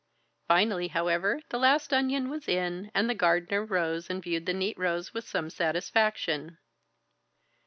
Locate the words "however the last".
0.87-1.93